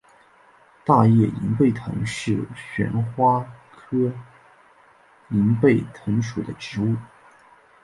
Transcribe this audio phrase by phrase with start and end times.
[0.83, 4.11] 大叶银背藤是旋花科
[5.29, 6.95] 银背藤属的植物。